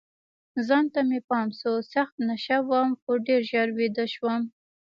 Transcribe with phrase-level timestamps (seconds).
[0.67, 4.41] ځان ته مې پام شو، سخت نشه وم، خو ډېر ژر بیده شوم.